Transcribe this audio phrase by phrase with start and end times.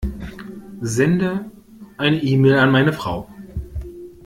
[0.81, 1.51] Sende
[1.97, 3.27] eine E-Mail an meine Frau.